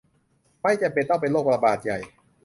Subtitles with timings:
[0.61, 1.99] ไม่จำเป็นต้องเป็นโรคระบาดใหญ่